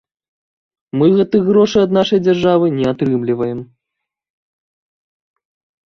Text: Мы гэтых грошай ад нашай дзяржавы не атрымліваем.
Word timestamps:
Мы 1.01 1.09
гэтых 1.19 1.41
грошай 1.51 1.83
ад 1.89 1.95
нашай 1.99 2.19
дзяржавы 2.29 2.73
не 2.81 2.85
атрымліваем. 2.95 3.63